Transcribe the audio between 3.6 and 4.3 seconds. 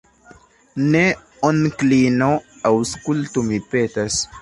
petas.